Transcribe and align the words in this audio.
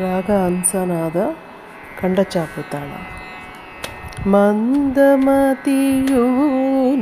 ರಾಗ 0.00 0.30
ಹಂಸನಾದ 0.38 1.18
ಖಂಡಚಾಪು 2.00 2.62
ತಾಳ 2.72 2.90
ಮಂದಮತಿಯು 4.26 6.24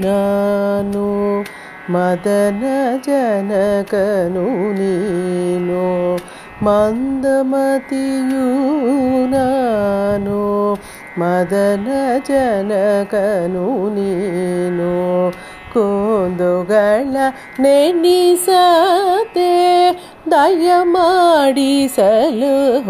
ನಾನು 0.04 1.06
ಮದನ 1.90 2.64
ಜನಕನು 3.06 4.46
ನೀನು 4.78 5.84
ಮಂದಮತಿಯು 6.62 8.46
ನಾನು 9.34 10.38
ಮದನ 11.18 11.88
ಜನಕನು 12.28 13.66
ನೀನು 13.94 14.92
ಕೂಂದುಗಳ 15.73 17.15
ನೆನಿಸತೆ 17.59 18.51
ದಯ 20.31 20.69
ಮಾಡಿಸಲು 20.83 22.83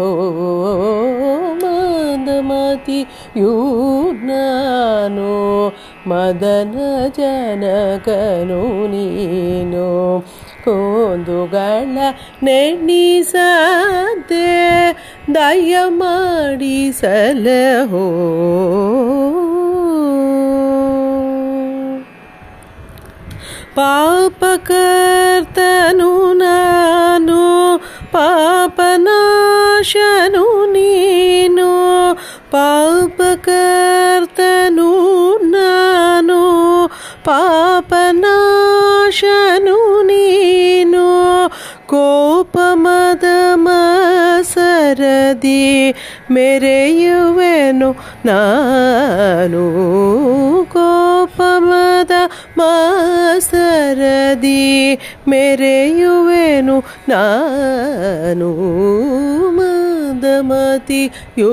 ನಾನು 4.26 5.72
ಮದನ 6.08 7.08
ಜನಕನು 7.08 8.86
ನೀನು 8.86 10.24
ಕೂದುಗಳ 10.64 11.98
ನೆನಿಸತೆ 12.42 13.34
ದಯ 15.34 15.78
ಮಾಡಿಸಲಹೋ 15.88 18.04
ಪಾಪಕರ್ತನು 23.74 26.34
ನಾನು 26.34 27.78
ಪಾಪನಾಶನು 28.12 30.72
ನೀನು 30.72 31.70
ಪಾಪಕರ್ತನು 32.50 35.38
ನಾನು 35.38 36.40
ಪಾಪನಾಶನು 37.24 40.02
ನೀನು. 40.02 41.44
ಕೋಪಮದ 41.86 43.24
ಸರದಿ 44.42 45.94
ಮೆರೆಯುವೆನು 46.30 47.96
ನಾನು 48.24 49.64
ಕೋಪಮದ 50.72 52.10
ಮಸರದಿ 52.58 54.50
ಮೆರೆಯುವೆನು 55.28 56.84
ನಾನು 57.08 58.50
ಮದಮತಿಯು 59.50 61.50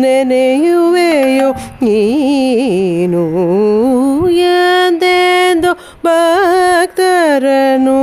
ನೆನೆಯುವೆಯೋ 0.00 1.48
ನೀನು 1.82 3.22
ಎಂದೆಂದು 4.50 5.72
ಭಕ್ತರನು 6.06 8.00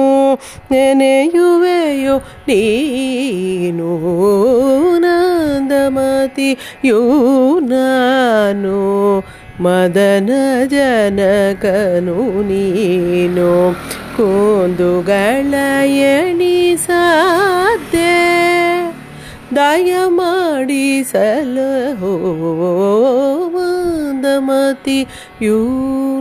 ನೆನೆಯುವೆಯೋ 0.72 2.16
ನೀನು 2.50 3.90
ನಂದಮತಿಯು 5.06 7.00
ನಾನು 7.72 8.78
ಮದನ 9.62 10.30
ಜನಕನು 10.68 12.18
ನೀನು 12.44 13.50
ಕೂಂದುಗಳ 14.18 15.54
ಎಣಿಸದೆ 16.08 17.27
ದಯ 19.58 19.94
ಮಾಡಿಸಲಹೋ 20.18 22.12
ಮಂದಮತಿಯು 23.56 25.58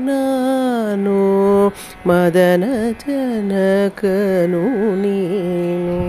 ನಾನು 0.09 1.19
ಮದನ 2.07 2.65
ಜನಕನು 3.05 4.65
ನೀನು 4.97 6.01